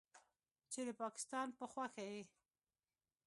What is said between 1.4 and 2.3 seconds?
په خوښه یې